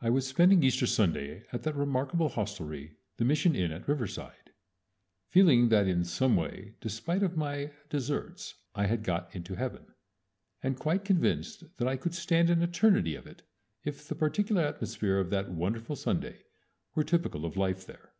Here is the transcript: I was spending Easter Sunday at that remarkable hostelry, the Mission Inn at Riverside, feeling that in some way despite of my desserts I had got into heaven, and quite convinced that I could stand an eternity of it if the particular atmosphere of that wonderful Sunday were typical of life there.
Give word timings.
I 0.00 0.10
was 0.10 0.26
spending 0.26 0.64
Easter 0.64 0.86
Sunday 0.86 1.44
at 1.52 1.62
that 1.62 1.76
remarkable 1.76 2.30
hostelry, 2.30 2.96
the 3.16 3.24
Mission 3.24 3.54
Inn 3.54 3.70
at 3.70 3.86
Riverside, 3.86 4.50
feeling 5.28 5.68
that 5.68 5.86
in 5.86 6.02
some 6.02 6.34
way 6.34 6.74
despite 6.80 7.22
of 7.22 7.36
my 7.36 7.70
desserts 7.88 8.56
I 8.74 8.86
had 8.86 9.04
got 9.04 9.32
into 9.36 9.54
heaven, 9.54 9.94
and 10.64 10.76
quite 10.76 11.04
convinced 11.04 11.62
that 11.76 11.86
I 11.86 11.96
could 11.96 12.16
stand 12.16 12.50
an 12.50 12.60
eternity 12.60 13.14
of 13.14 13.28
it 13.28 13.42
if 13.84 14.08
the 14.08 14.16
particular 14.16 14.62
atmosphere 14.62 15.18
of 15.20 15.30
that 15.30 15.48
wonderful 15.52 15.94
Sunday 15.94 16.46
were 16.96 17.04
typical 17.04 17.44
of 17.46 17.56
life 17.56 17.86
there. 17.86 18.14